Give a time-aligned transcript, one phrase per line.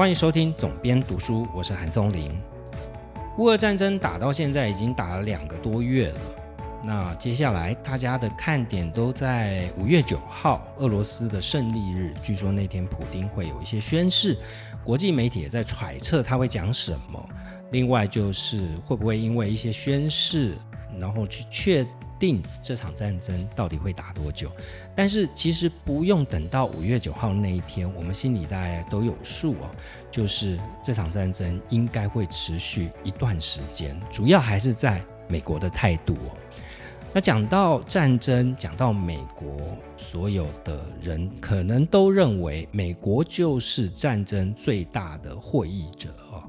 [0.00, 2.32] 欢迎收听总编读书，我是韩松林。
[3.36, 6.20] 乌俄战争打到现在已经打了两个多月了，
[6.82, 12.14] 那接下来大家的看点都在五月九号，俄罗斯的胜利日。
[12.22, 14.38] 据说那天普丁会有一些宣誓，
[14.82, 17.28] 国际媒体也在揣测他会讲什么。
[17.70, 20.56] 另外就是会不会因为一些宣誓，
[20.98, 21.86] 然后去确。
[22.20, 24.52] 定这场战争到底会打多久？
[24.94, 29.70] 但是其实不用等到五月九号那一天，我们心里大家都有数哦。
[30.10, 36.36] 就是这场战争应该会持续一段时间，主要还是在美国的态度哦。
[37.12, 46.44] 那讲到战争，讲到美国，所有的人可能都认为美国就是战争最大的获益者哦。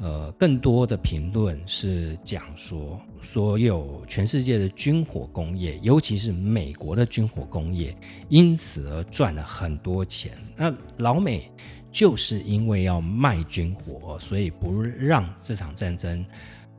[0.00, 7.96] 呃，更多的评论是讲说，所有全世界的军火工业，尤其是美国的军火工业，
[8.28, 10.32] 因此而赚了很多钱。
[10.56, 11.50] 那老美
[11.90, 16.24] 就是因为要卖军火，所以不让这场战争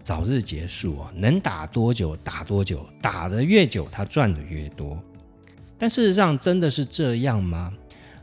[0.02, 4.98] 早日结束啊，能打多久打多久，打得越久，他赚的越多。
[5.78, 7.74] 但事实上，真的是这样吗？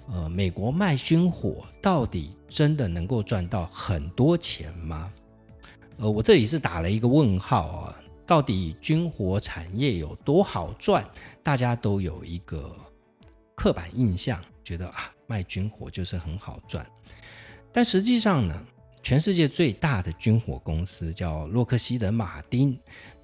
[0.08, 2.36] 呃，美国卖军火到底？
[2.48, 5.12] 真的能够赚到很多钱吗？
[5.98, 8.00] 呃，我这里是打了一个问号啊。
[8.24, 11.08] 到底军火产业有多好赚？
[11.42, 12.74] 大家都有一个
[13.54, 16.86] 刻板印象，觉得啊，卖军火就是很好赚。
[17.72, 18.66] 但实际上呢？
[19.02, 22.76] 全世界最大的军火公司叫洛克希德马丁，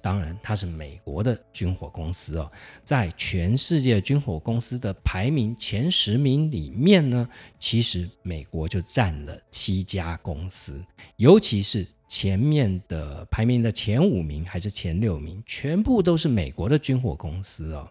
[0.03, 2.51] 当然它是美国的军火公司哦。
[2.83, 10.83] 在全世界军火公司的排名前十名里面呢，其实美国就占了七家公司，
[11.15, 17.89] 尤其是前面的排名的前五名还是前六名，全部都是美国的军火公司哦。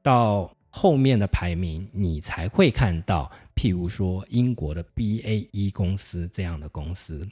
[0.00, 7.28] 到后面的排名，你才会看到，譬如说英国的 BAE 公司这样的公司。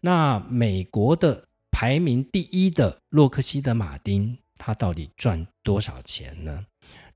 [0.00, 1.44] 那美国的
[1.80, 6.62] 排名第一的洛克希德马丁，它到底赚多少钱呢？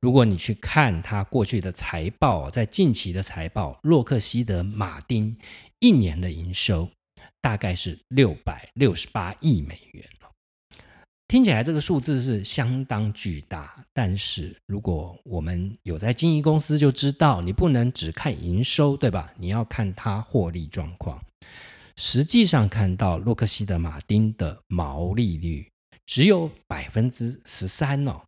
[0.01, 5.37] 如果你去看它过去的财报，在近期的财报，洛克希德马丁
[5.81, 6.89] 一年的营收
[7.43, 10.03] 大概是六百六十八亿美元。
[11.29, 19.31] 听起来这个数字是相当巨大，但是如果我们有在经营公司，就知道你不能只看营收，对吧？
[19.37, 21.23] 你要看它获利状况。
[21.97, 25.69] 实际上看到洛克希德马丁的毛利率
[26.07, 28.23] 只有百分之十三哦，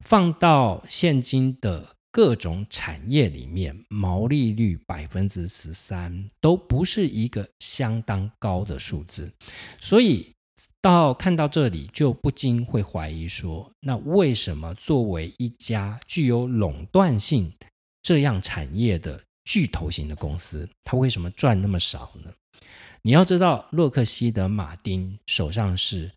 [0.00, 9.32] 放到现今的各种产业里面，毛利率百分之十三都不是一个相当高的数字，
[9.80, 10.32] 所以。
[10.80, 17.52] 到看到这里，就不禁会怀疑说：那为什么作为一家具有垄断性
[18.02, 22.32] 这样产业的巨头型的公司，它为什么赚那么少呢？
[23.02, 26.10] 你要知道，洛克希德马丁手上是，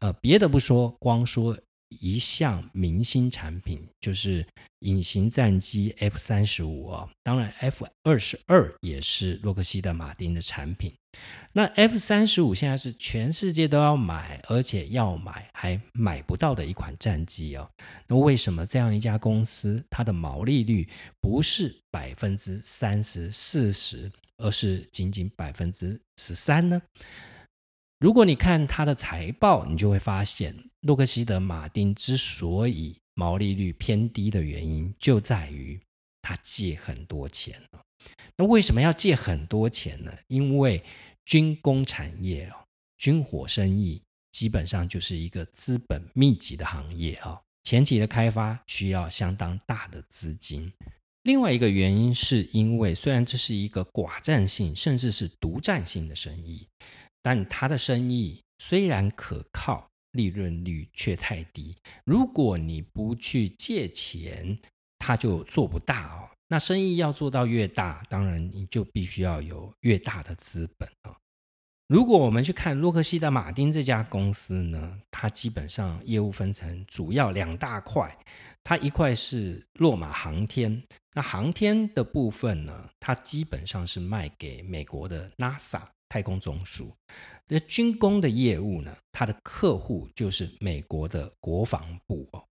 [0.00, 1.58] 呃，别的不说，光说。
[2.00, 4.42] 一项明星产品就是
[4.78, 10.90] 隐形战机 F 三十五啊，当然 F 二十二也是洛克希德马丁的产品。
[11.52, 17.68] 那 F 三十五现在是全世界都要买，而且要买还买不到的一款战机哦。
[18.06, 20.88] 那为什么这样一家公司它的毛利率
[21.20, 24.10] 不是百分之三十四十，
[24.42, 26.82] 而是仅仅百分之十三呢？
[27.98, 35.80] 如果你看它的财报，你就会发现，洛克希德马丁之所以毛利率偏低的原因，就在于
[36.20, 37.62] 他借很多钱
[38.36, 40.12] 那为什么要借很多钱呢？
[40.26, 40.82] 因为
[41.24, 42.66] 军工产业哦，
[42.98, 50.72] 军火生意基本上就是一个资本密集的行业啊，前期的开发需要相当大的资金。
[51.22, 56.66] 另外一个原因是因为，虽然这是一个寡占性甚至是独占性的生意。
[57.24, 61.76] 但他的生意虽然可靠，利润率却太低。
[62.04, 64.58] 如果你不去借钱，
[64.98, 66.28] 他就做不大哦。
[66.48, 71.16] 那生意要做到越大，当然你就必须要有越大的资本啊。
[71.86, 78.18] 如果我们去看洛克希德马丁这家公司呢，它基本上业务分成主要两大块，
[78.64, 80.82] 它一块是洛马航天，
[81.14, 85.82] 那航天的部分呢，它基本上是卖给美国的 NASA。
[86.08, 86.94] 太空总署，
[87.48, 88.94] 那军工的业务呢？
[89.12, 92.44] 它的客户就是美国的国防部哦，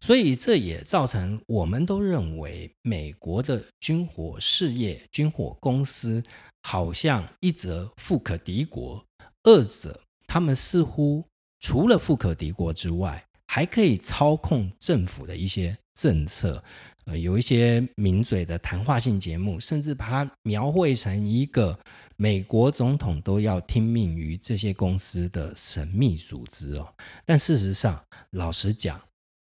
[0.00, 6.20] 所以这也造成我们都认为美国的军火事业、军火公司
[6.64, 9.06] 好像一则富可敌国，
[9.44, 11.24] 二者他们似乎
[11.60, 13.24] 除了富可敌国之外，
[13.54, 16.60] 还可以操控政府的一些政策，
[17.04, 21.78] 呃有一些名嘴的谈话性节目，甚至把它描绘成一个
[22.16, 26.92] 美国总统都要听命于这些公司的神秘组织哦。
[27.24, 29.00] 但事实上，老实讲，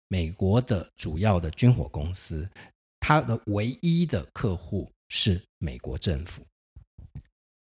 [0.10, 2.48] 美国的主要的军火公司，
[3.00, 6.44] 它的唯一的客户是美国政府。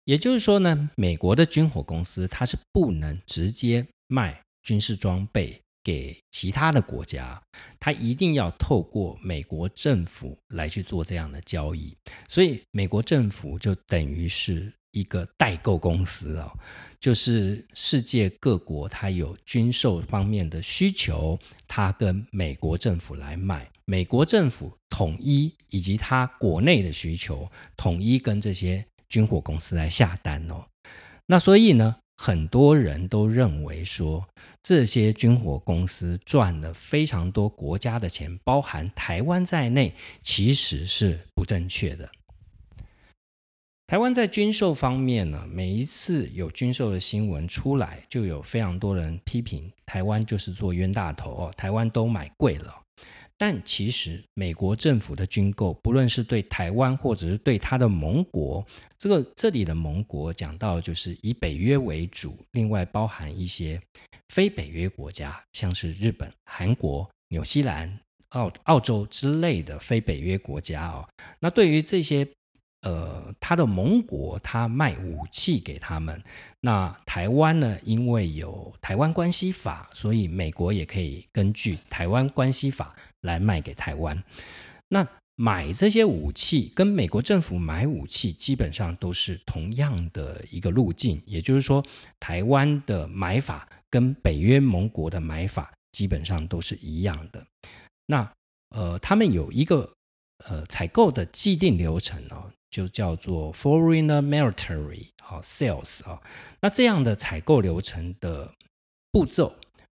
[0.05, 7.43] 也就是说呢，美国的军火公司它是不能直接卖军事装备给其他的国家，
[7.81, 11.96] 它一定要透过美国政府来去做这样的交易。
[12.29, 16.52] 所以，美国政府就等于是一个代购公司哦，
[17.00, 28.84] 就是世界各国它有军售方面的需求，它跟美国政府来买，美国政府统一以及它国内的需求统一跟这些。
[29.08, 30.67] 军火公司来下单哦，
[31.25, 34.29] 那所以呢，很多人都认为说，
[34.61, 42.11] 这些军火公司赚了非常多国家的钱，包含台湾在内，其实是不正确的。
[43.87, 52.82] 台湾在军售方面呢，每一次有军售的新闻出来，就有非常多人批评台湾就是做冤大头哦，台湾都买贵了。
[53.38, 58.67] 但其实，美国政府的军购，不论是对台湾，或者是对他的盟国，
[58.99, 63.81] 这个这里的盟国讲到就是以北约为主，另外包含一些
[64.29, 68.00] 非北约国家，像是日本、韩国、纽西兰、
[68.31, 71.08] 澳澳洲之类的非北约国家哦。
[71.38, 72.29] 那对于这些。
[72.82, 76.23] 呃，他的盟国他卖武器给他们，
[76.61, 77.76] 那台湾呢？
[77.82, 84.23] 因为有台湾关系法，所以美国也可以根据台湾关系法来卖给台湾。
[84.88, 85.06] 那
[85.37, 91.85] 买这些武器跟美国政府买武器基本上都是同样的一个路径，也就是说，
[92.19, 97.47] 台湾的买法跟北约盟国的买法基本上都是一样的。
[98.06, 98.31] 那
[98.70, 99.93] 呃，他们有一个
[100.47, 102.50] 呃采购的既定流程哦。
[102.70, 106.20] 就叫做 foreigner military 啊 sales 啊，
[106.61, 108.53] 那这样的采购流程的
[109.11, 109.55] 步骤，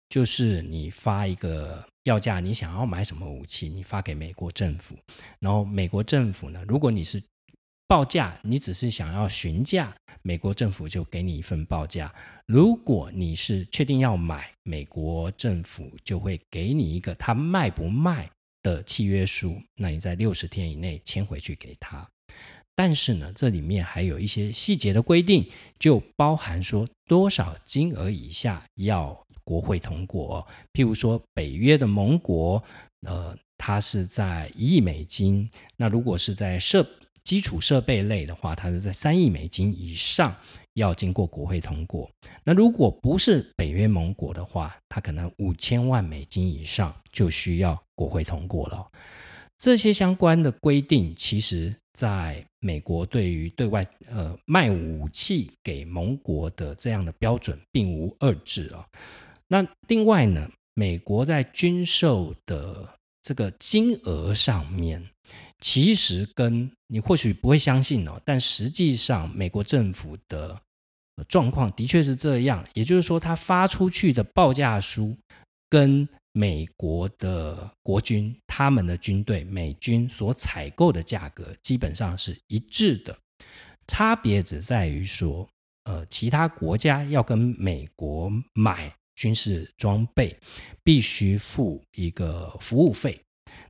[0.08, 4.96] 就是你发一个要价，你想要买什么武器，你发给美国政府，
[5.38, 7.22] 然后美国政府呢，如果你是
[7.86, 12.08] 报价，你只是想要询价，美国政府就给你一份报价；
[12.46, 18.30] 如果你是确定要买，美国政府就会给你一个他卖不卖
[18.62, 22.08] 的契约书，那你在六十天以内签回去给他。
[22.74, 25.46] 但是呢，这里面还有一些细节的规定，
[25.78, 30.46] 就包含说多少金额以下要国会通过。
[30.72, 32.62] 譬如说，北约的盟国，
[33.06, 36.86] 呃，它是在一亿美金；那如果是在设
[37.24, 40.34] 基础设备类的话，它是在三亿美金以上，
[40.74, 42.10] 要经过国会通过。
[42.44, 48.90] 那如果不是北约盟国的话，它可能五千万美金以上就需要国会通过了。
[49.58, 51.74] 这些相关的规定，其实。
[51.94, 58.88] 在美国，对于对外呃卖武器给盟国的这样的标准，并无二致啊。
[59.52, 62.88] 那另外呢，美国在军售的
[63.20, 65.06] 这个金额上面，
[65.60, 70.58] 其实跟你或许不会相信哦，但实际上美国政府的
[71.28, 72.66] 状况的确是这样。
[72.72, 75.14] 也就是说，他发出去的报价书
[75.68, 83.14] 跟美国的国军，他们的军队，美军所采购的价格基本上是一致的，
[83.86, 85.46] 差别只在于说，
[85.84, 90.36] 呃，其他国家要跟美国买军事装备，
[90.82, 93.20] 必须付一个服务费，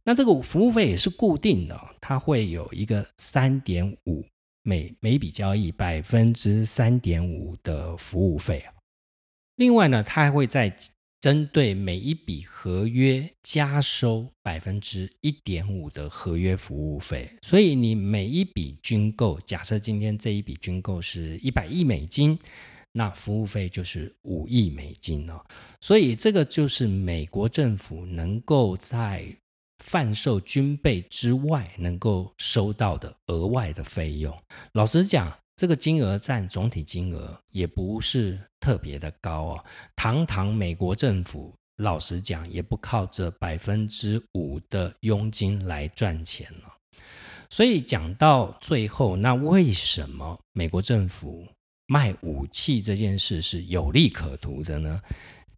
[0.05, 4.25] 那这个服务费也是固定的，它会有一个三点五
[4.63, 8.73] 每每笔交易百分之三点五的服务费啊，
[9.57, 10.77] 另外呢，它还会在。
[11.23, 22.37] 针对每一笔合约加收百分之一点五的合约服务费，所以你每一笔军购，假设今天这一笔军购是一百亿美金，
[22.93, 25.45] 那服务费就是五亿美金哦。
[25.81, 29.27] 所以这个就是美国政府能够在
[29.79, 34.37] 贩售军备之外，能够收到的额外的费用。
[34.73, 35.33] 老实讲。
[35.55, 39.65] 这个金额占总体金额也不是特别的高哦。
[39.95, 46.75] 堂堂美国政府，老实讲也不靠这百分之五的佣金来赚钱了。
[47.51, 51.47] 所以讲到最后，那为什么美国政府
[51.93, 54.99] 卖武器这件事是有利可图的呢？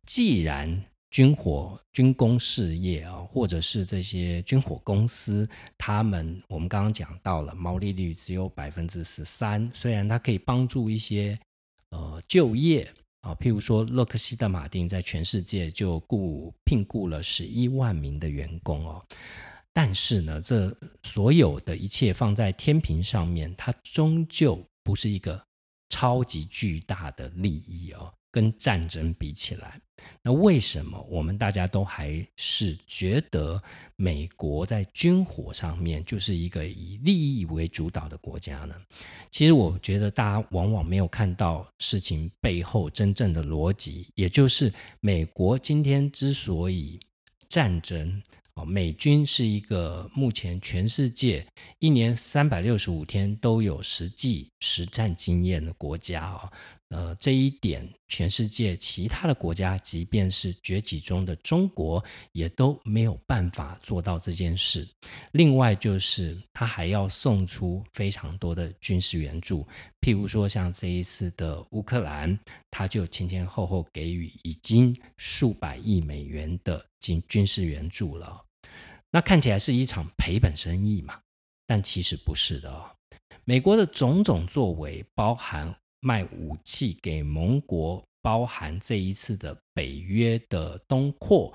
[0.04, 5.48] 既然军火、军工事业啊，或者是这些军火公司，
[5.78, 11.38] 他们我们刚刚讲到了毛利率只有百分之十三，虽然它可以帮助一些
[11.90, 19.00] 呃就业啊，譬如说洛克希德马丁在全世界就雇聘雇了十一万名的员工哦，
[19.72, 25.40] 但是呢，这所有的一切放在天平上面，它终究不是一个
[25.88, 28.12] 超级巨大的利益哦。
[28.30, 29.80] 跟战争比起来，
[30.20, 33.62] 那为什么我们大家都还是觉得
[33.94, 38.74] 美国在军火上面就是一个以利益为主导的国家呢？
[39.30, 46.98] 其实我觉得大家往往没有看到事情背后真正的逻辑，也就是美国今天之所以
[47.48, 48.20] 战争。
[48.54, 51.44] 哦，美军是一个目前全世界
[51.80, 56.52] 一年三百六十五天都有实际实战经验的国家哦。
[56.94, 64.86] 呃，这一点，全世界其他的国家，即便是崛起中的中国，也都没有办法做到这件事。
[65.32, 69.66] 另外，就是他还要送出非常多的军事援助，
[70.00, 72.38] 譬如说像这一次的乌克兰，
[72.70, 78.40] 他就前前后后给予已经数百亿美元的军军事援助了。
[79.10, 81.18] 那看起来是一场赔本生意嘛？
[81.66, 82.88] 但其实不是的哦。
[83.44, 85.74] 美国的种种作为，包含。
[86.04, 91.50] 卖武器给盟国，包含这一次的北约的东扩，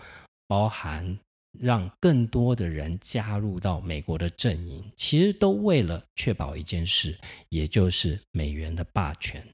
[0.47, 1.19] 包含
[1.59, 7.15] 让更多的人加入到美国的阵营，其实都为了确保一件事，
[7.49, 9.47] 也就是美元的霸权。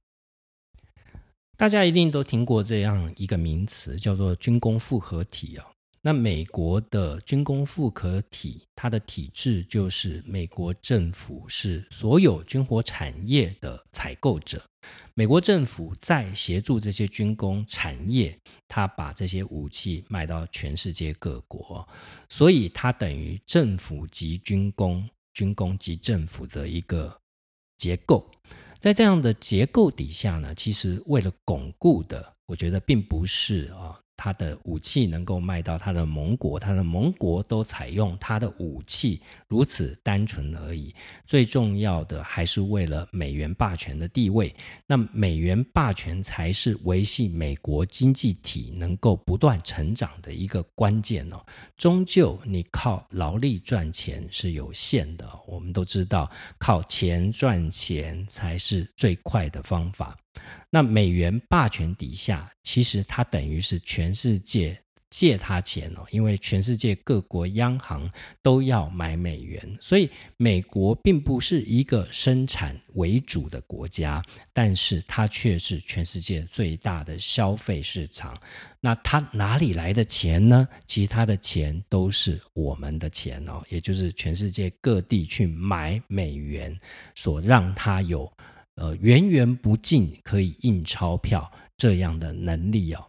[1.58, 5.75] 大家一定都听过这样一个名词，叫做军工复合体啊。
[6.08, 14.64] 那美国的军工复合体，它的体制就是美国政府是所有军火产业的采购者，
[15.16, 21.88] 美国政府在协助这些军工产业，它把这些武器卖到全世界各国，
[22.30, 27.20] 所以它等于政府及军工、军工及政府的一个
[27.80, 28.30] 结构。
[28.78, 34.00] 在这样的结构底下呢，其实为了巩固的，我觉得并不是啊。
[34.26, 40.92] 他的武器能够卖到他的盟国，他的盟国都采用他的武器，如此单纯而已。
[41.28, 44.52] 最重要的还是为了美元霸权的地位。
[44.88, 51.46] 那美元霸权才是维系美国经济体能够不断成长的一个关键哦。
[51.78, 60.18] 终究你靠劳力赚钱是有限的，我们都知道，靠钱赚钱才是最快的方法。
[60.70, 68.12] 那美元霸权底下，其实它等于是全世界借他钱哦，因为全世界各国央行
[68.42, 78.38] 都要买美元，所以美国并不是一个生产为主的国家，但是它却是全世界最大的消费市场。
[78.82, 80.68] 那它哪里来的钱呢？
[80.86, 86.78] 其他的钱都是我们的钱哦，也就是全世界各地去买美元，
[87.14, 88.30] 所让它有。
[88.76, 93.06] 呃，源源不尽可以印钞票这样的能力哦。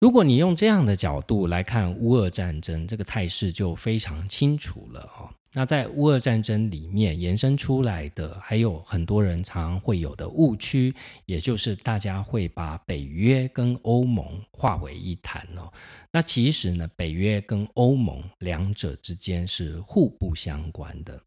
[0.00, 5.28] 如果你用这样的角度来看乌俄战争，这个态势就非常清楚了哦。
[5.52, 10.94] 那在乌俄战争里面延伸出来的，还有很多人常会有的误区，
[11.26, 15.70] 也就是大家会把北约跟欧盟化为一谈哦。
[16.12, 21.20] 那其实呢，北约跟欧盟两者之间是互不相关的。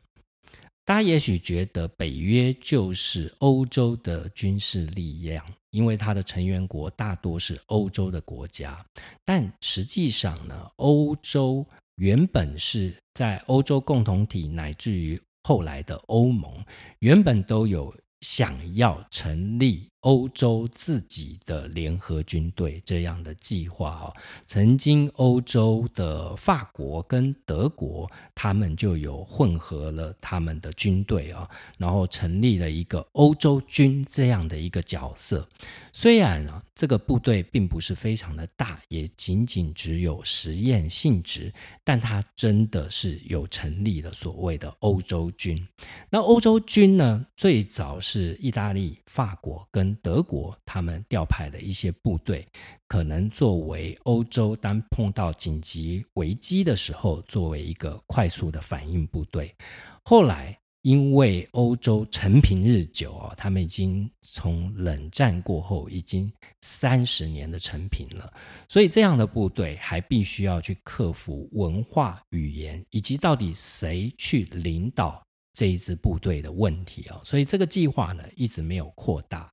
[0.86, 8.86] 大家也许觉得北约就是欧洲的军事力量，因为它的成员国大多是欧洲的国家。
[9.24, 16.54] 但实际上呢，欧洲原本是在欧洲共同体，乃至于后来的欧盟，
[17.00, 19.90] 原本都有想要成立。
[20.03, 24.13] 欧洲自己的联合军队这样的计划哦，
[24.45, 35.48] 曾经欧洲的法国跟德国，他们就有混合了他们的军队啊，然后成立了一个欧洲军这样的一个角色。
[35.91, 41.53] 虽然呢，这个部队并不是非常的大，也仅仅只有实验性质，
[41.84, 45.68] 但它真的是有成立了所谓的欧洲军。
[46.10, 52.48] 那欧洲军呢，最早是意大利、法国跟德国他们调派的一些部队，
[52.88, 59.56] 可能作为欧洲当碰到紧急危机的时候，作为一个快速的反应部队。
[60.03, 68.32] 后来因为欧洲陈平日久哦，他们已经从冷战过后已经三十年的陈平了，
[68.68, 75.24] 所以这样的部队还必须要去克服文化、语言以及到底谁去领导
[75.54, 77.22] 这一支部队的问题哦。
[77.24, 79.50] 所以这个计划呢，一直没有扩大。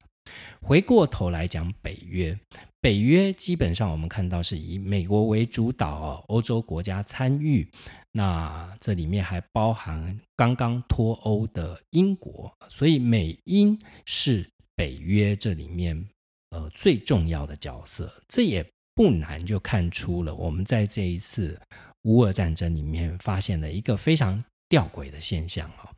[0.61, 2.39] 回过头来讲，北约，
[2.81, 7.69] 北约基本上我们看到是以美国为主导，欧洲国家参与，
[8.13, 16.09] 那这里面还包含刚刚脱欧的英国，所以美英是北约这里面
[16.51, 21.61] 呃最重要的角色，这也不难就看出了我们在这一次
[22.03, 25.91] 乌俄战争里面发现了一个非常吊诡的现象哦。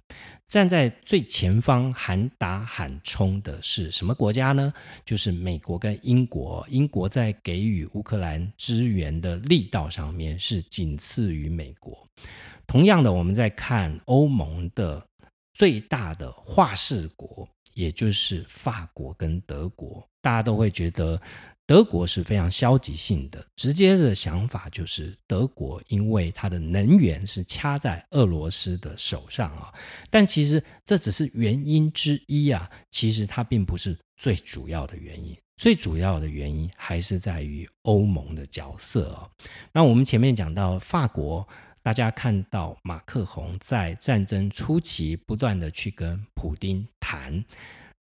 [0.49, 4.75] 站在最前方喊打喊冲的是什么国家呢？
[5.05, 6.67] 就是美国跟英国。
[6.69, 12.07] 英国在给予乌克兰支援的力道上面是仅次于美国。
[12.67, 15.03] 同样的，我们在看欧盟的
[15.55, 21.21] 最大的化事国，也就是法国跟德国，大家都会觉得。
[21.67, 29.73] 德国是非常消极性的，直接的想法就是德国因为它的能源是掐在俄罗斯的手上啊，
[30.11, 39.31] 但其实这只是原因之一啊，其实它并不是最主要的原因，最主要的原因还是在于欧盟的角色哦。
[39.73, 41.47] 那我们前面讲到法国，
[41.83, 47.43] 大家看到马克宏在战争初期不断的去跟普丁谈。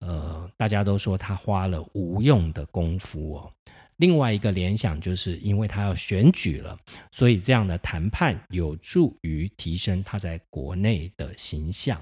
[0.00, 3.52] 呃，大家都说他花了无用的功夫哦。
[3.96, 6.78] 另外一个联想就是因为他要选举了，
[7.10, 11.98] 所以这样的谈判有助于提升他在国内的形象，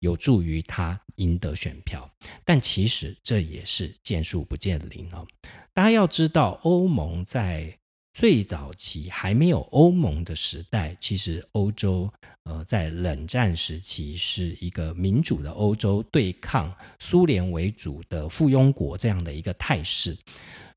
[0.00, 2.10] 有助于他赢得选票。
[2.44, 5.24] 但其实这也是见树不见林哦。
[5.72, 7.77] 大家要知道，欧盟在
[8.18, 12.12] 最早期还没有欧盟的时代，其实欧洲。
[12.42, 20.18] 呃，在冷战时期，是一个民主的欧洲对抗苏联为主的附庸国这样的一个态势。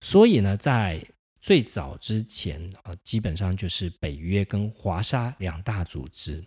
[0.02, 1.04] 所以呢，在
[1.42, 6.46] 最早之前，呃，基本上就是北约跟华沙两大组织。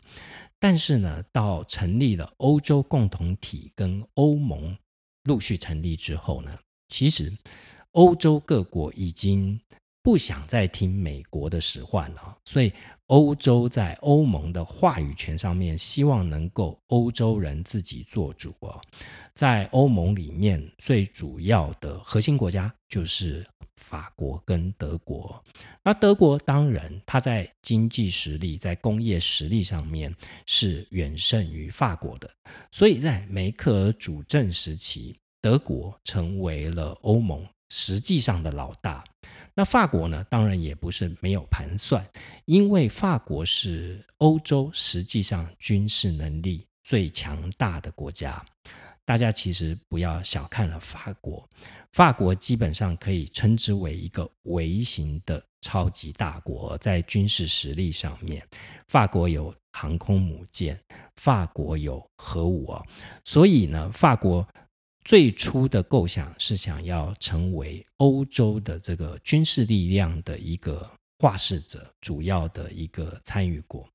[0.61, 4.79] 但是呢，到成立了欧洲共同体跟欧盟
[5.25, 6.57] 陆续成立之后呢，
[6.89, 7.37] 其实
[7.93, 9.59] 欧洲各国已经
[10.05, 12.73] 不想再听美国的使唤了，所以。
[13.09, 18.81] 欧洲在欧盟的话语权上面，希望能够欧洲人自己做主哦。
[19.35, 23.47] 在欧盟里面，最主要的核心国家就是
[23.77, 25.45] 法国跟德国。
[25.83, 30.13] 那德国当然，它在经济实力、在工业实力上面
[30.47, 32.31] 是远胜于法国的。
[32.71, 39.05] 所以在梅克尔主政时期，德国成为了欧盟实际上的老大。
[39.57, 40.25] 那法国呢？
[40.29, 42.05] 当然也不是没有盘算，
[42.45, 48.45] 因为法国是欧洲实际上军事能力最强大的国家。
[49.05, 51.49] 大家其实不要小看了法国，
[51.93, 58.45] 法国基本上可以称之为一个微型的超级大国，在军事实力上面，
[58.89, 60.77] 法国有航空母舰，
[61.15, 62.83] 法国有核武啊，
[63.23, 64.45] 所以呢，法国。
[65.05, 73.87] 最初的构想是想要成为欧洲的这个军事力量的一个画事者，主要的一个参与国。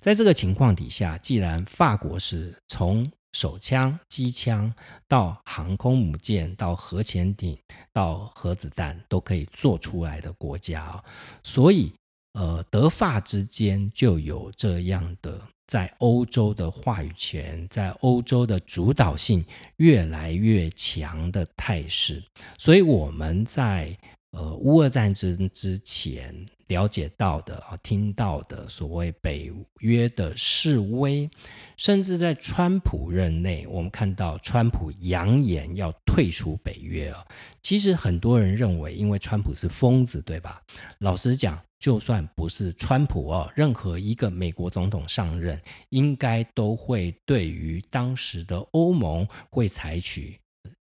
[0.00, 4.72] 在这个情况底下，既然法国是从手枪、机枪
[5.08, 7.58] 到航空母舰、到核潜艇、
[7.92, 11.02] 到核子弹都可以做出来的国家，
[11.42, 11.92] 所以
[12.34, 15.42] 呃，德法之间就有这样的。
[15.70, 19.44] 在欧洲的话语权，在欧洲的主导性
[19.76, 22.20] 越来越强的态势，
[22.58, 23.96] 所以我们在
[24.32, 26.34] 呃乌俄战争之前
[26.66, 31.30] 了解到的啊，听到的所谓北约的示威，
[31.76, 37.24] 甚至在川普任内，我们看到川普扬言要退出北约啊。
[37.62, 40.60] 其实很多人认为，因为川普是疯子，对吧？
[40.98, 41.56] 老实讲。
[41.80, 50.38] 就算不是川普哦，任何一个美国总统上任，应该都会对于当时的欧盟会采取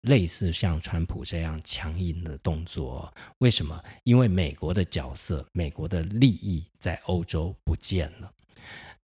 [0.03, 3.13] 类似像川普这样强硬的动作。
[3.39, 3.77] 为什么？
[4.05, 8.31] 因为美国的角色、美国的利益在欧洲不见了。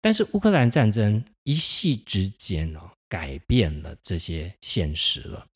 [0.00, 5.46] 但是乌克兰战争一夕之间哦，改变了这些现实了。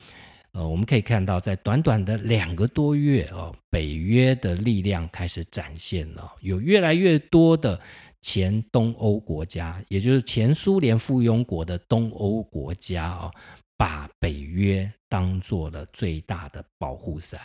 [0.57, 7.79] 呃，我们可以看到，在短短的两个多月哦，北约的力量开始展现了，有越来越多的
[8.21, 13.31] 前东欧国家，也就是前苏联附庸国的东欧国家哦，
[13.77, 17.39] 把北约当做了最大的保护伞。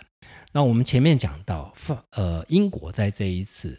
[0.50, 1.70] 那我们前面讲到，
[2.12, 3.78] 呃英国在这一次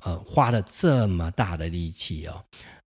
[0.00, 2.42] 呃花了这么大的力气哦。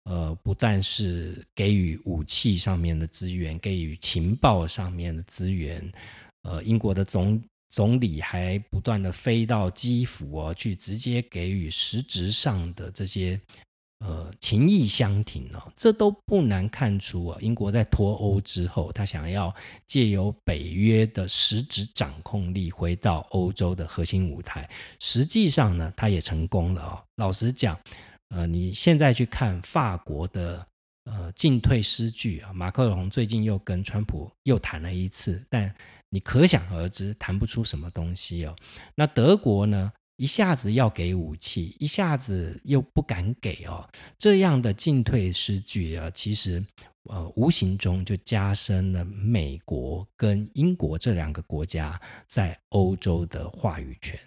[0.06, 5.80] 呃，不但是给予武器上面的资源，给予情报上面的资源，
[6.42, 13.40] 呃，英国的总总理还不断的飞到基辅哦，去直接给予实质上的这些
[14.00, 24.68] 呃情谊相挺哦，这都不难看出啊，英国在脱欧之后，他想要借由北约的实质掌控力回到欧洲的核心舞台，
[25.00, 27.04] 实际上呢，他也成功了哦。
[27.18, 27.80] 老实讲。
[28.32, 30.66] 呃，你现在去看法国的
[31.04, 35.74] 呃进退失据啊，马克龙最近又跟川普又谈了一次，但
[36.10, 38.56] 你可想而知谈不出什么东西哦。
[38.96, 43.86] 那德国呢，一下子要给武器，一下子又不敢给哦，
[44.18, 46.66] 这样的进退失据啊，其实
[47.10, 54.18] 呃无形中就加深了美国跟英国这两个国家在欧洲的话语权。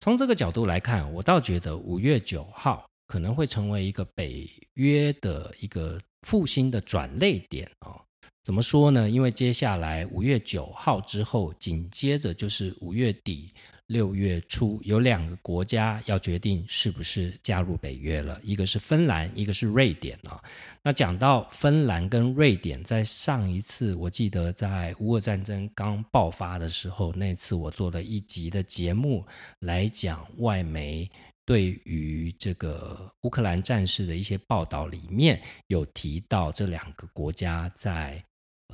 [0.00, 8.00] 从这个角度来看，我倒觉得五月九号可能会成为一个北约的一个复兴的转类点啊。
[8.44, 9.10] 怎么说呢？
[9.10, 13.52] 因为接下来五月九号之后，紧接着就是五月底。
[13.88, 20.38] 六月初，有两个国家要决定是不是加入北约了，一个是芬兰，一个是瑞典啊。
[20.82, 29.26] 那讲到芬兰跟瑞典，在上一次我记得在乌俄战争刚爆发的时候，那次我做了一集的节目
[29.60, 31.10] 来讲外媒
[31.46, 38.22] 对于这个乌克兰战事的一些报道，里面有提到这两个国家在。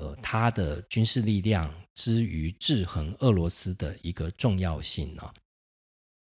[0.01, 5.23] 呃，它的军事力量之于制衡俄罗斯的一个重要性呢？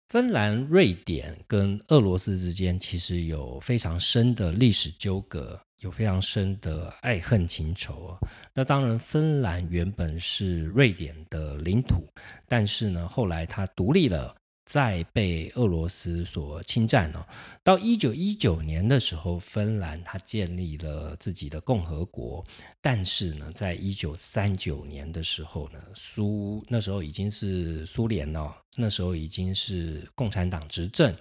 [0.09, 8.19] 芬兰、瑞典跟俄罗斯之间其实有非常深的历史纠葛，有非常深的爱恨情仇啊。
[8.53, 12.07] 那当然，芬兰原本是瑞典的领土，
[12.47, 14.33] 但是呢，后来它独立了。
[14.67, 17.25] 再被俄罗斯所侵占哦。
[17.63, 22.43] 到一九一九年的时候，芬兰它建立了自己的共和国。
[22.81, 31.15] 但是呢，在一九三九年的时候呢，苏那时候已经是苏联了，那时候已经是共产党执政。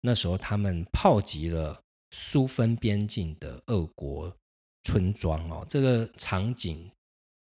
[0.00, 4.32] 那时候他们炮击了苏芬边境的俄国
[4.84, 6.88] 村庄哦，这个场景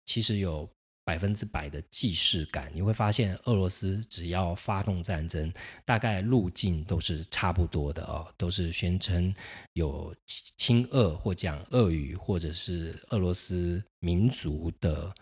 [0.06, 0.70] 其实有。
[1.06, 5.54] 百分之百的既视感，你会发现俄罗斯只要发动战争，
[5.86, 9.34] 大概路径都是差不多的哦，都是宣称
[9.74, 10.14] 有
[10.58, 15.14] 亲俄或讲俄语，或者是俄罗斯民族的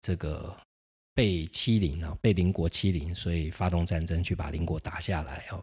[0.00, 0.56] 这个
[1.14, 5.60] 被欺凌啊，被邻国欺凌，所以发动战争去把邻国打下来哦。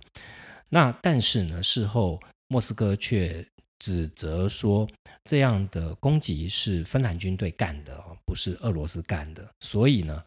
[0.68, 3.48] 那但是呢，事后莫斯科却。
[3.82, 4.88] 指责说
[5.24, 9.50] 这样的攻击是芬兰军队干的哦，不是俄罗斯干的。
[9.62, 10.24] 所以呢，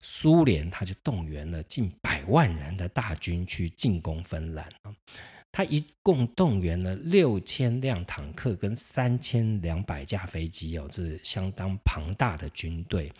[0.00, 4.94] 苏联他就动员了近百万人的大军去进攻芬兰啊。
[5.52, 13.12] 他一共动员了六千辆坦克跟三千两百架飞机哦，这是相当庞大的军队。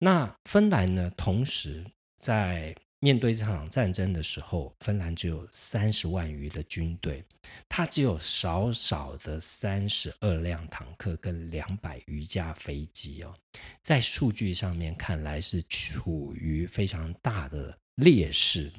[0.00, 1.84] 那芬兰呢，同时
[2.18, 7.24] 在面对这场战争的时候，芬兰只有三十万余的军队，
[7.66, 13.34] 它只有少少的三十二辆坦克跟两百余架飞机哦，
[13.82, 18.70] 在数据上面看来是处于非常大的劣势。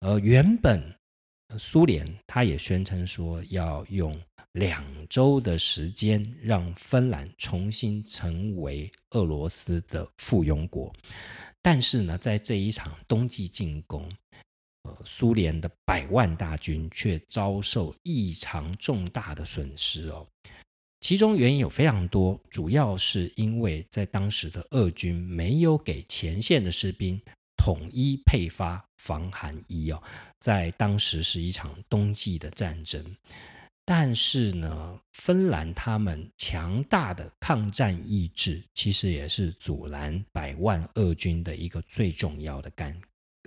[0.00, 0.82] 而原本
[1.56, 4.20] 苏联他也宣称说要用
[4.54, 10.92] 两周的时间让芬兰重新成为俄罗斯的附庸国。
[11.62, 14.10] 但是呢，在这一场冬季进攻，
[14.82, 20.26] 呃，苏联的百万大军却遭受异常重大的损失哦。
[21.00, 27.20] 其中原因有非常多，主要是因为在当时的俄军没有给前线的士兵
[27.56, 30.02] 统一配发防寒衣哦。
[30.40, 33.04] 在当时是一场冬季的战争。
[33.84, 42.96] 但是呢，芬兰他们强大的抗战意志，其实也是阻拦百万俄军的一个最重要的干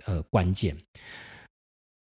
[0.04, 0.76] 呃关键。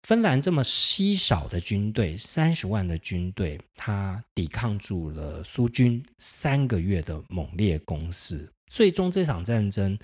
[0.07, 8.51] 芬兰这么稀少的军队，三十万的军队，他抵抗住了苏军三个月的猛烈攻势。
[8.71, 9.97] 最终这场战争，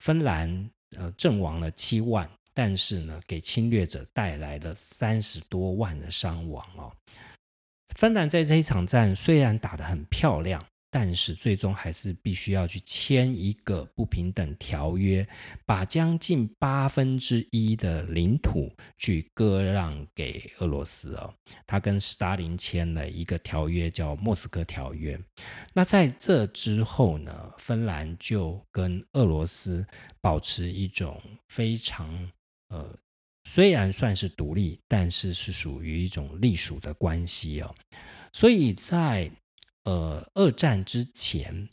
[0.00, 6.92] 芬兰呃阵亡了七万，但是呢，给侵略者带来了三十多万的伤亡哦。
[7.94, 15.26] 芬兰在这一场战虽然打得很漂亮，但是最终还是必须要去签一个不平等条约，
[15.64, 21.32] 把将近八分之一的领土去割让给俄罗斯哦。
[21.66, 25.16] 他跟斯大林签了一个条约，叫《莫斯科条约》。
[25.72, 29.86] 那在这之后呢，芬兰就跟俄罗斯
[30.20, 32.30] 保持一种非常
[32.68, 32.94] 呃。
[33.48, 37.72] 虽然算是独立，但是是属于一种隶属的关系哦。
[38.32, 39.30] 所以在
[39.84, 41.66] 呃二战之前，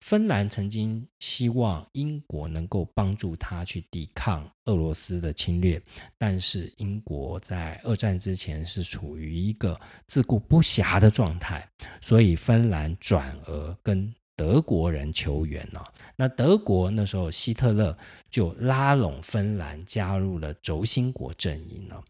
[0.00, 5.82] 芬兰曾经希望英国能够帮助他去抵抗俄罗斯的侵略，
[6.18, 11.66] 但是英国在二战之前是处于一个自顾不暇的状态，
[12.02, 14.14] 所以芬兰转而跟。
[14.36, 17.96] 德国人求援了，那德国那时候希特勒
[18.30, 22.04] 就拉拢芬兰加入了轴心国阵营了。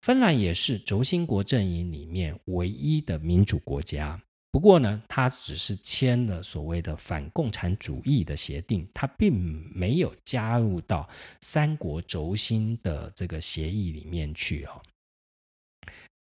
[0.00, 4.20] 芬兰也是轴心国阵营里面唯一的民主国家，
[4.50, 9.32] 不过呢，他只是签了所谓的反共产主义的协定，他并
[9.72, 11.08] 没有加入到
[11.40, 14.82] 三国轴心的这个协议里面去哦。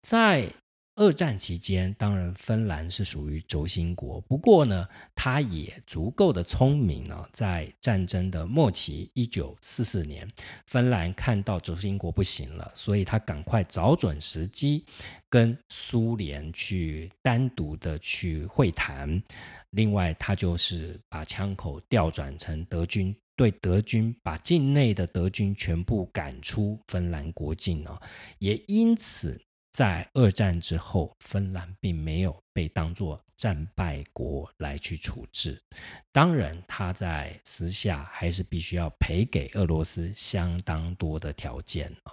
[0.01, 0.51] 在
[0.97, 10.27] 二战期间，当然芬兰是属于轴心国，不过呢，他也足够的聪明呢，在战争的末期，一九四四年，
[10.65, 14.85] 芬兰看到轴心国不行了，所以他赶快找准时机。
[15.29, 19.23] 跟苏联去单独的去会谈，
[19.71, 28.01] 另外他就是把枪口调转成德军，对德军把境内的德军全部赶出芬兰国境啊，
[28.39, 29.39] 也因此
[29.77, 35.63] 在二战之后，芬兰并没有被当作战败国来去处置。
[36.11, 42.13] 当然，他在私下还是必须要赔给俄罗斯相当多的条件啊。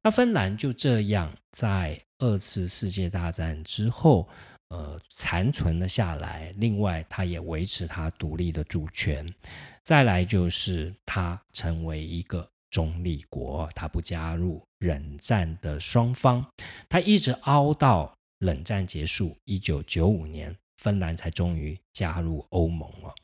[0.00, 4.26] 那芬兰就这样在二次世界大战之后，
[4.68, 6.54] 呃，残存了下来。
[6.56, 9.30] 另外，它也维持它独立的主权。
[9.82, 16.44] 再来就是它成为一个中立国，他不加入冷战的双方。
[16.90, 23.14] 他一直熬到冷战结束，一九九五年，芬兰才终于加入欧盟了。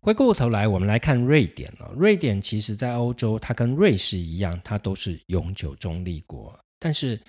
[0.00, 1.92] 回过头来，我们来看瑞典了。
[1.96, 6.56] 瑞典其实，在欧洲，它跟瑞士一样，它都是永久中立国。
[6.78, 7.20] 但是，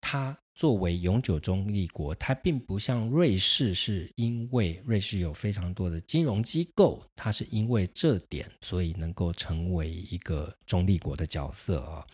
[0.00, 12.06] 它作为永久中立国，它并不像瑞士，是因为瑞士有非常多的金融机构，它是因为这点，所以能够成为一个中立国的角色啊。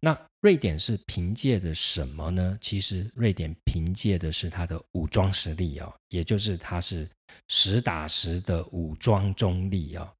[0.00, 2.56] 那瑞典是凭借着什么呢？
[2.60, 7.08] 其实，瑞典凭借的是它的武装实力啊，也就是它是。
[7.48, 10.12] 实打实的武装中立啊，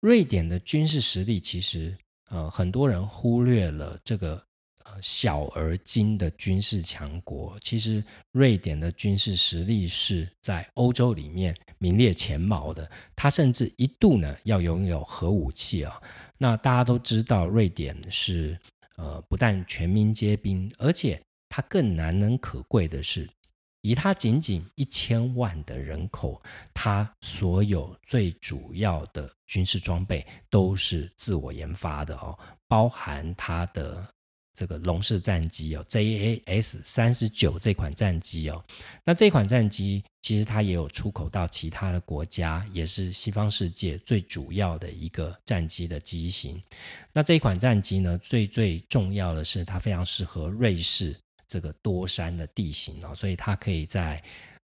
[0.00, 1.96] 瑞典的军事实力其实
[2.30, 4.40] 呃很多人忽略了这个
[5.00, 16.00] 小而精的军事强国，其实瑞典的军事实力是在欧洲里面名列前茅的，它甚至一度呢要拥有核武器啊。
[16.38, 18.58] 那大家都知道，瑞典是
[18.96, 23.28] 呃不但全民皆兵，而且它更难能可贵的是。
[23.84, 26.40] 以它仅仅一千万的人口，
[26.72, 34.06] 它所有最主要的军事装备都是自我研发的哦，包含它的
[34.62, 38.64] 这个龙式战机哦，JAS 三十九这款战机哦，
[39.04, 46.62] 那这款战机其实它也有出口到其他的国家，也是西方世界最主要的一个战机的机型。
[47.12, 51.16] 那这款战机呢，最最重要的是它非常适合瑞士。
[51.48, 54.22] 这个多山的地形哦，所以它可以在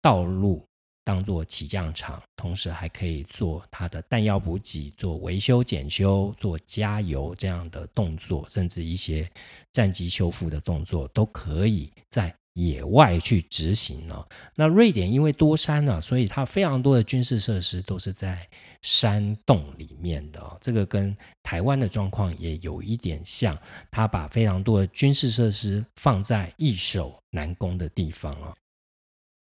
[0.02, 0.66] 道路
[1.04, 9.30] 当做起降场，同时还可以做它的弹药补给、做维修检修、做加油这样的动作，甚至一些
[9.72, 12.34] 战机修复的动作，都可以在。
[12.56, 14.28] 野外去执行了。
[14.56, 18.46] 那瑞典因为多山呢，所以它非常多的军事设施都是在
[18.82, 20.58] 山洞里面的。
[20.60, 23.58] 这个跟台湾的状况也有一点像，
[23.90, 28.54] 它把非常多的军事设施放在易守难攻的地方啊。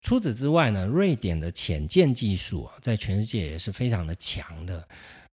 [0.02, 4.88] 除此之外呢，瑞典的潜舰技术啊，在全世界也是非常的强的。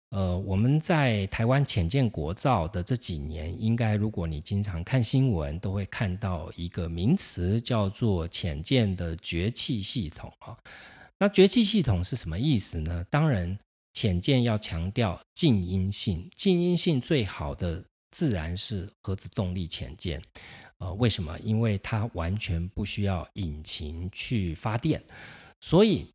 [0.10, 10.58] 呃，我们在台湾浅见国造的这几年，应该如果你经常看新闻，都会看到一个名词叫做浅见的绝气系统啊。
[11.20, 13.06] 那绝气系统是什么意思呢？
[13.10, 13.58] 当然，
[13.94, 20.22] 浅见要强调静音性，静音性最好的自然是核子动力潜舰。
[20.80, 21.38] 呃，为什么？
[21.40, 25.04] 因为它完全不需要引擎去发电，
[25.60, 26.08] 所以。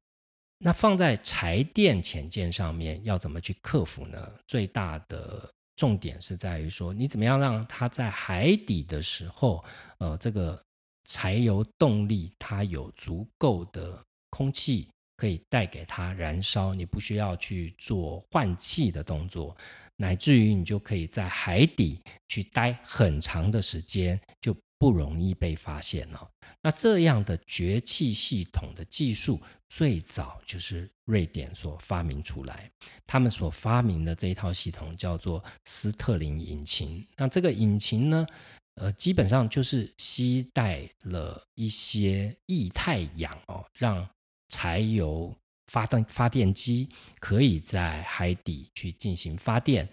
[0.65, 4.33] 那放在柴电潜舰上面要怎么去克服呢？
[4.47, 9.65] 最大的重点是在于说，你怎么样让它在海底的时候，
[9.99, 10.63] 呃，这个
[11.05, 14.89] 柴油动力它有足够的空气
[15.23, 19.57] 可以带给它燃烧，你不需要去做换气的动作，
[19.95, 26.29] 乃至于你就可以在海底去待很长的时间，就不容易被发现了。
[26.61, 29.41] 那这样的绝气系统的技术。
[29.69, 32.69] 最早就是瑞典所发明出来，
[33.07, 37.07] 他们所发明的这一套系统叫做斯特林引擎。
[37.17, 38.27] 那这个引擎呢，
[38.75, 44.07] 呃，基本上就是携带了一些液态氧哦，让
[44.53, 45.35] 柴油
[45.69, 46.87] 发动发电机
[47.19, 49.89] 可以在海底去进行发电。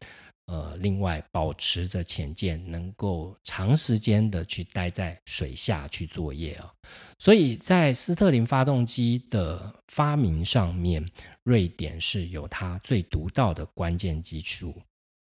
[0.48, 6.74] 呃，另外保持着潜舰能够长时间的去待在水下去作业啊，
[7.20, 11.08] 所以在斯特林发动机的发明上面，
[11.44, 14.74] 瑞典是有它最独到的关键技术。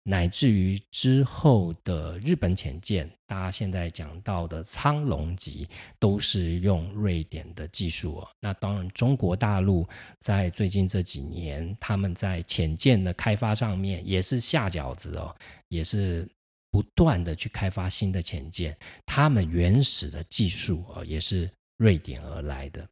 [0.04, 5.68] 乃至于之后的日本潜舰，大家现在讲到的苍龙级，
[6.00, 8.28] 都是用瑞典的技术哦。
[8.40, 9.88] 那当然，中国大陆
[10.20, 15.36] 在最近这几年，他们在潜舰的开发上面也是下饺子哦，
[15.68, 16.28] 也是
[16.72, 22.88] 不断的去开发新的潜舰，他们原始的技术哦，也是瑞典而来的。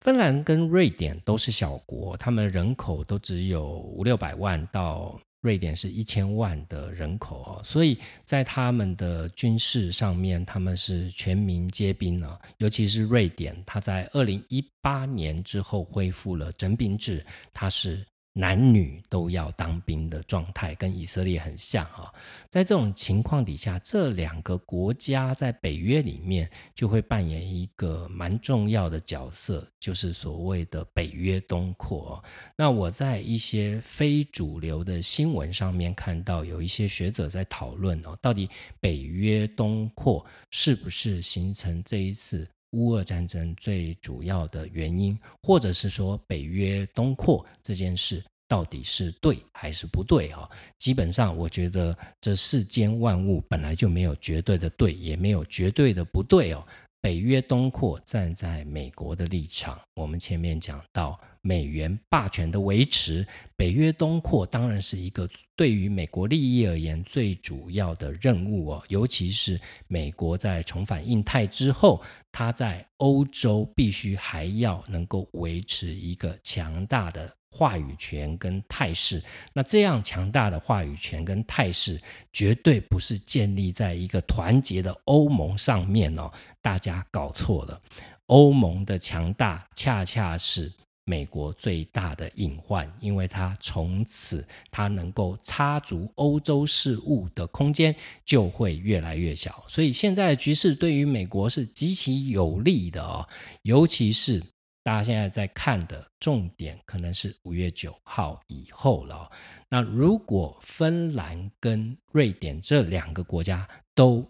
[0.00, 5.20] 芬兰跟瑞典都是小国，他们人口都只有五六百万到。
[5.44, 12.40] 瑞典是一千万的人口哦，所以在他们的军事上面，他们是全民皆兵啊。
[12.56, 18.02] 尤其是瑞典，它在二零一八年之后恢复了征兵制，它是。
[18.36, 22.12] 男女都要当兵的状态，跟以色列很像啊。
[22.48, 32.22] 在这种情况底下，这两个国家在北约里面就会扮演一个蛮重要的角色，就是所谓的北约东扩。
[32.56, 48.22] 那我在一些非主流的新闻上面看到，有一些学者在讨论哦，到底北约东扩是不是形成这一次乌俄战争最主要的原因，或者是说北约东扩这件事？
[48.46, 50.48] 到底是对还是不对啊？
[50.78, 56.64] 基本上，我觉得这世间万物本来就没有绝对的对，也没有绝对的不对哦。
[57.00, 68.82] 北约东扩，站在美国的立场，我们前面讲到美元霸权的维持，北约东扩当然是一个对于美国利益而言最主要的任务哦。
[68.88, 72.02] 尤其是美国在重返印太之后，
[72.32, 77.30] 它在欧洲必须还要能够维持一个强大的。
[77.56, 82.02] 话语权跟态势，那这样强大的话语权跟态势，
[82.32, 86.28] 绝对不是建立在一个团结的欧盟上面哦。
[86.60, 87.80] 大家搞错了，
[88.26, 90.72] 欧盟的强大恰恰是
[91.04, 99.64] 美国最大的隐患，因为它从此它能够插足欧洲事务的空间就会越来越小。
[99.68, 103.28] 所以现在的局势对于美国是极其有利的哦，
[103.62, 104.42] 尤其是。
[104.86, 109.30] 大家现在在看的重点可能是五月九号以后了。
[109.70, 114.22] 那如果芬兰跟瑞典这两个国家都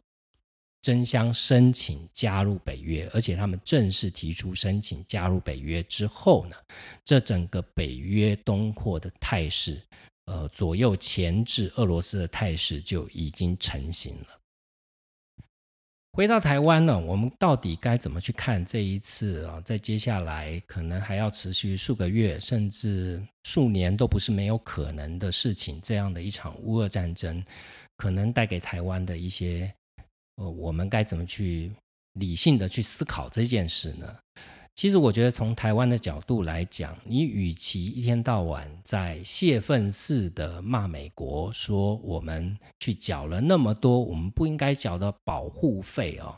[0.85, 6.57] 争相申请加入北约，而且他们正式提出申请加入北约之后呢，
[7.07, 9.81] 这整个北约东扩的态势，
[10.27, 14.38] 呃，左右钳制俄罗斯的态势就已经成型了。
[16.12, 19.61] 回到台湾呢，我们到底该怎么去看这一次啊？
[19.62, 25.81] 在接下来可能还要持续数个月，甚至数年都不是没有可能的事情。
[25.83, 27.42] 这样的一场乌俄战争，
[27.97, 29.75] 可能带给台湾的一些，
[30.37, 31.73] 呃，我们该怎么去
[32.14, 34.16] 理性的去思考这件事呢？
[34.77, 46.37] 其实我觉得，从台湾的角度来讲，你与其一天到晚在泄愤似的骂美国，说我们去缴了那么多我们不应该缴的保护费哦，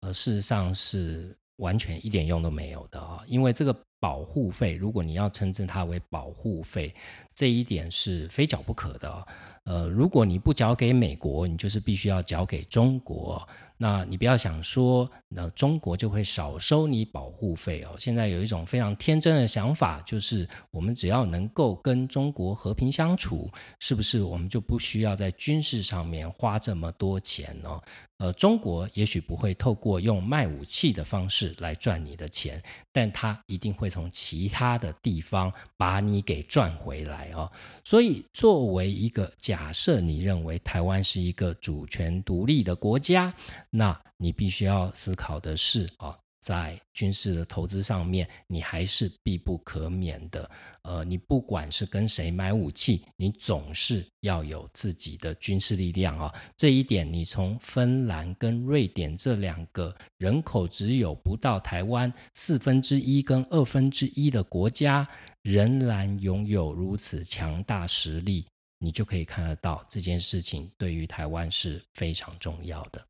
[0.00, 3.22] 而，事实上是完全一点用都没有的啊。
[3.26, 6.94] 因为这个保护费，如果你要称之它为保护费，
[7.34, 9.26] 这一点是非缴不可的。
[9.64, 13.44] 呃，如果你不缴给美国，你就是必须要缴给中国。
[13.78, 17.96] 那你不要想说，那中国就会少收你保护费哦。
[17.98, 27.80] 现在有一种非常天真的想法，就是我们只要能够跟中国和平相处，是不是我们就不需要在军事上面花这么多钱呢？
[28.18, 37.50] 呃，中国也许不会透过用卖武器的方式来赚你的钱，但他一定会从其他的地方把你给赚回来哦。
[37.84, 43.34] 所以，作为一个假设，你认为台湾是一个主权独立的国家。
[43.68, 46.16] 那你必须要思考的是啊，
[46.46, 50.48] 在军事的投资上面，你还是必不可免的。
[50.82, 56.32] 呃，你不管是跟谁买武器，你总是要有自己的军事力量啊。
[56.56, 65.04] 这一点，你从芬兰跟瑞典这两个人口只有不到台湾四分之一跟二分之一的国家，
[65.42, 68.46] 仍然拥有如此强大实力，
[68.78, 73.04] 你就可以看得到这件事情对于台湾是非常重要的。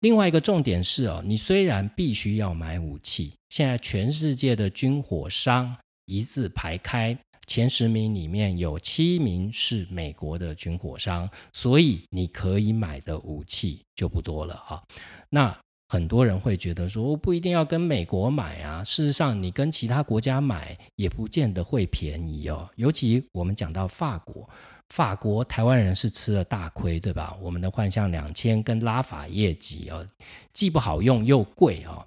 [0.00, 5.76] 另外一个重点是哦，你虽然必须要买武器，现在全世界的军火商
[6.06, 7.14] 一字排开，
[7.46, 14.82] 前十名里面有七名是美国的军火商，所以你可以买的武器就不多了啊。
[15.28, 15.54] 那
[15.88, 18.82] 很多人会觉得说，不一定要跟美国买啊。
[18.82, 22.66] 事实上，你跟其他国家买也不见得会便宜哦。
[22.76, 24.48] 尤其我们讲到法国。
[24.90, 27.36] 法国台湾人是吃了大亏，对吧？
[27.40, 30.06] 我们的幻象两千跟拉法叶级哦，
[30.52, 32.06] 既不好用又贵哦。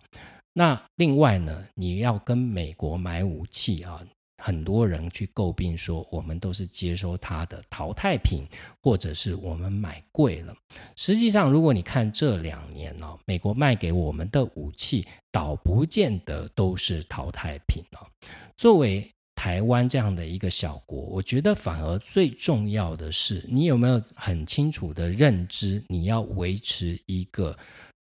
[0.53, 3.99] 那另外呢，你要跟美国买武器啊，
[4.43, 8.45] 很多人去诟病说，我们都是接收它的淘汰品，
[8.81, 10.53] 或者是我们买贵了。
[10.95, 18.05] 实际上，如果你看这两年呢，美国卖给我们的武器，倒不见得都是淘汰品哦。
[18.57, 19.09] 作为
[19.43, 27.53] 台湾这样的一个小国，我觉得反而最重要的是，你有没有很清楚的认知，你要维持一个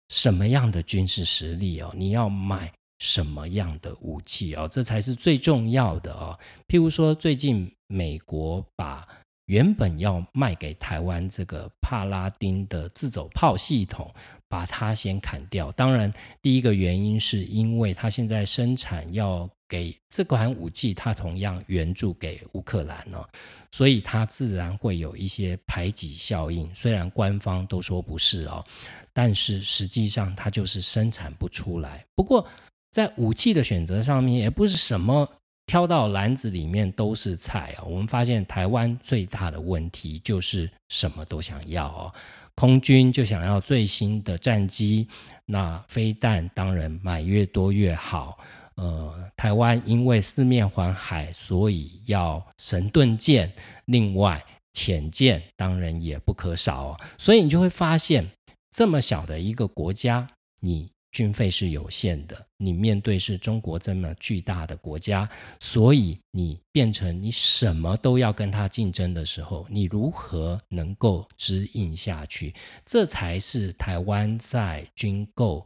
[0.10, 1.94] 什么样的军事实力哦？
[1.96, 4.68] 你要买什么样的武器哦？
[4.70, 6.38] 这才是最重要的哦。
[6.68, 9.08] 譬如说，最近美国把
[9.50, 14.10] 原本要卖给台湾这个帕拉丁的自走炮系统，
[14.48, 15.72] 把它先砍掉。
[15.72, 19.50] 当然，第一个原因是因为它现在生产要。
[19.70, 23.24] 给这款武器，它同样援助给乌克兰哦，
[23.70, 26.68] 所以它自然会有一些排挤效应。
[26.74, 28.66] 虽然官方都说不是哦，
[29.14, 32.04] 但是实际上它就是生产不出来。
[32.16, 32.44] 不过
[32.90, 35.32] 在武器的选择上面，也不是什么
[35.70, 37.84] 挑到篮子里面都是菜啊。
[37.84, 42.12] 我们发现台湾最大的问题就是什么都想要哦，
[42.56, 45.08] 空军就想要最新的战机，
[45.46, 48.40] 那飞弹当然买越多越好。
[48.78, 53.54] 呃，台湾因为四面环海，所以要神盾舰，
[53.86, 54.44] 另外
[54.74, 57.00] 潜舰当然也不可少哦。
[57.16, 58.28] 所以你就会发现，
[58.76, 60.28] 这么小的一个国家，
[60.62, 65.30] 你军费是有限的，你面对是中国这么巨大的国家，
[65.60, 72.54] 所以你变成你什么都要跟他竞争的时候，你如何能够支应下去？
[72.86, 75.66] 这才是台湾在军购。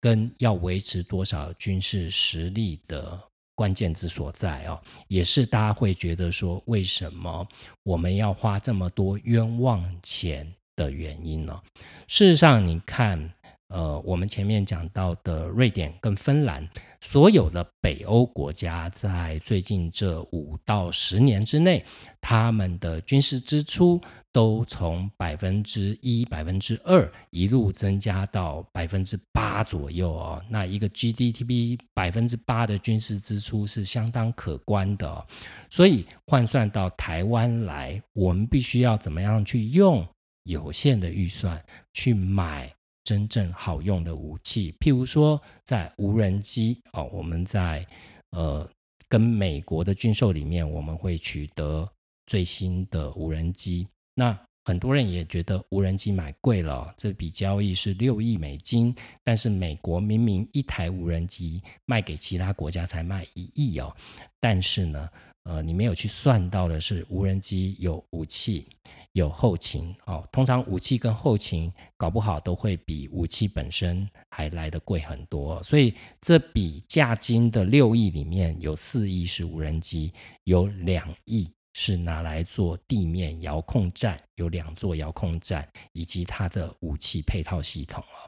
[0.00, 3.16] 跟要维持多少军事实力的
[3.54, 7.46] 关键之所在哦，也是大家会觉得说，为什么
[7.84, 11.62] 我们要花这么多冤枉钱的原因呢？
[12.08, 13.32] 事实上，你看。
[13.72, 16.68] 呃，我们前面讲到的瑞典跟芬兰，
[17.00, 21.82] 所有的北欧国家在最近这五到十年之内，
[22.20, 23.98] 他们的军事支出
[24.30, 30.44] 都从百分之一、百分之二一路增加到百分之八左右哦。
[30.50, 35.26] 那一个 GDP 百分之八的军事支出是相当可观的，
[35.70, 40.06] 所以换算到台湾来，我们必须要怎么样去用
[40.42, 41.58] 有限的预算
[41.94, 42.70] 去买？
[43.04, 47.86] 真正好用的武器，譬如说在无人机哦，我们在
[48.30, 48.68] 呃
[49.08, 51.88] 跟美国的军售里面，我们会取得
[52.26, 53.86] 最新的无人机。
[54.14, 58.94] 那很多人也觉得无人机买贵了，这笔交易是六亿美金，
[59.24, 63.92] 但是美国明明一台无人机卖给其他国家才卖一亿哦，
[64.38, 65.08] 但是呢，
[65.42, 68.66] 呃，你没有去算到的是无人机有武器。
[69.12, 80.12] 有后勤哦，通常武器跟后勤搞不好都会比武器本身还来得贵很多，所以这笔价金的六亿里面有四亿是无人机，
[80.44, 88.24] 有两亿是拿来做地面遥控站，有两座遥控站以及它的武器配套系统啊。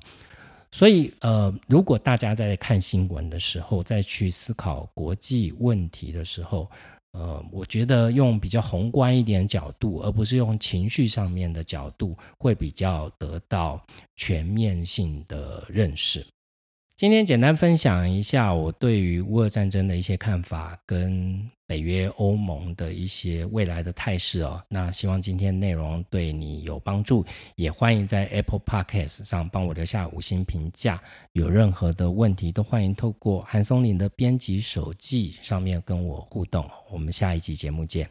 [0.70, 6.68] 所以呃，如果大家在看新闻的时候，再去思考国际问题的时候，
[7.14, 13.80] 呃，我觉得用比较宏观一点角度，而不是用情绪上面的角度，会比较得到
[14.16, 16.26] 全面性的认识。
[16.96, 24.62] 今天简单分享一下我对于乌俄战争的一些看法，跟北约、欧盟的一些未来的态势哦。
[24.68, 27.26] 那希望今天内容对你有帮助，
[27.56, 31.02] 也欢迎在 Apple Podcast 上帮我留下五星评价。
[31.32, 36.64] 有任何的问题，都欢迎透过韩松林的编辑手记上面跟我互动。
[36.92, 38.08] 我们下一集节目见。